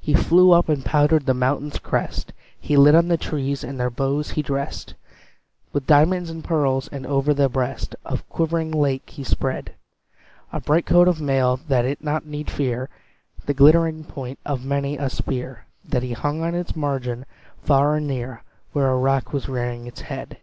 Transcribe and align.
He 0.00 0.14
flew 0.14 0.50
up, 0.50 0.68
and 0.68 0.84
powdered 0.84 1.26
the 1.26 1.32
mountain's 1.32 1.78
crest; 1.78 2.32
He 2.58 2.76
lit 2.76 2.96
on 2.96 3.06
the 3.06 3.16
trees, 3.16 3.62
and 3.62 3.78
their 3.78 3.88
boughs 3.88 4.30
he 4.30 4.42
dressed 4.42 4.94
With 5.72 5.86
diamonds 5.86 6.28
and 6.28 6.42
pearls; 6.42 6.88
and 6.88 7.06
over 7.06 7.32
the 7.32 7.48
breast 7.48 7.94
Of 8.04 8.18
the 8.18 8.24
quivering 8.30 8.72
lake 8.72 9.10
he 9.10 9.22
spread 9.22 9.76
A 10.52 10.60
bright 10.60 10.86
coat 10.86 11.06
of 11.06 11.20
mail, 11.20 11.58
that 11.68 11.84
it 11.84 12.00
need 12.02 12.46
not 12.48 12.50
fear 12.52 12.88
The 13.46 13.54
glittering 13.54 14.02
point 14.02 14.40
of 14.44 14.64
many 14.64 14.96
a 14.98 15.08
spear 15.08 15.66
That 15.84 16.02
he 16.02 16.14
hung 16.14 16.42
on 16.42 16.56
its 16.56 16.74
margin, 16.74 17.24
far 17.62 17.94
and 17.94 18.08
near, 18.08 18.42
Where 18.72 18.90
a 18.90 18.98
rock 18.98 19.32
was 19.32 19.48
rearing 19.48 19.86
its 19.86 20.00
head. 20.00 20.38